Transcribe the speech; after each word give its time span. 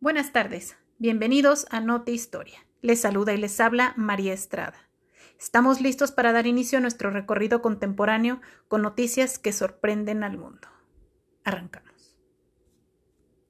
Buenas 0.00 0.30
tardes, 0.30 0.76
bienvenidos 0.98 1.66
a 1.70 1.80
Note 1.80 2.12
Historia. 2.12 2.64
Les 2.82 3.00
saluda 3.00 3.32
y 3.32 3.36
les 3.36 3.58
habla 3.58 3.94
María 3.96 4.32
Estrada. 4.32 4.88
Estamos 5.40 5.80
listos 5.80 6.12
para 6.12 6.30
dar 6.30 6.46
inicio 6.46 6.78
a 6.78 6.80
nuestro 6.80 7.10
recorrido 7.10 7.60
contemporáneo 7.62 8.40
con 8.68 8.82
noticias 8.82 9.40
que 9.40 9.52
sorprenden 9.52 10.22
al 10.22 10.38
mundo. 10.38 10.68